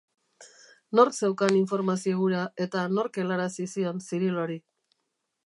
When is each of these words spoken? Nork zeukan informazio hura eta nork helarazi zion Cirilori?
Nork 0.99 1.15
zeukan 1.27 1.57
informazio 1.59 2.23
hura 2.23 2.41
eta 2.67 2.87
nork 2.97 3.21
helarazi 3.25 3.69
zion 3.75 4.03
Cirilori? 4.09 4.59